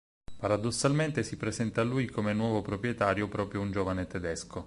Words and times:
Paradossalmente 0.35 1.21
si 1.21 1.37
presenta 1.37 1.81
a 1.81 1.83
lui 1.83 2.07
come 2.09 2.33
nuovo 2.33 2.63
proprietario 2.63 3.27
proprio 3.29 3.61
un 3.61 3.71
giovane 3.71 4.07
tedesco. 4.07 4.59